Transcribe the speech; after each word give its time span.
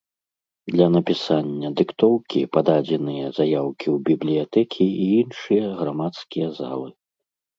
Для 0.75 0.85
напісання 0.93 1.67
дыктоўкі 1.81 2.41
пададзеныя 2.57 3.27
заяўкі 3.39 3.87
ў 3.95 3.97
бібліятэкі 4.09 4.85
і 5.05 5.05
іншыя 5.21 5.65
грамадскія 5.83 6.47
залы. 6.61 6.89